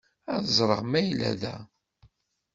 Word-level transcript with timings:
Ad 0.33 0.45
ẓreɣ 0.57 0.81
ma 0.91 0.99
yella 1.01 1.31
da. 1.41 1.55